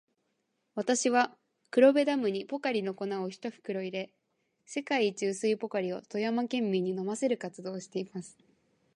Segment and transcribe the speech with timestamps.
[0.73, 1.37] 私は、
[1.69, 4.11] 黒部ダムにポカリの粉を一袋入れ、
[4.65, 8.35] 世界一薄いポカリを富山県民に飲ませる活動をしています。